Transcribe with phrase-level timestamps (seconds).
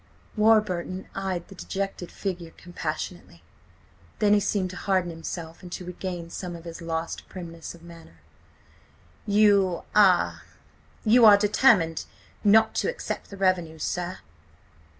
[0.35, 3.43] Warburton eyed the dejected figure compassionately.
[4.17, 7.83] Then he seemed to harden himself and to regain some of his lost primness of
[7.83, 8.17] manner.
[9.27, 12.05] "You–ah–you are determined
[12.43, 14.17] not to accept the revenues, sir?"